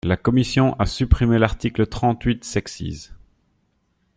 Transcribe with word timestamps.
La 0.03 0.17
commission 0.17 0.73
a 0.79 0.87
supprimé 0.87 1.37
l’article 1.37 1.85
trente-huit 1.85 2.43
sexies. 2.43 3.11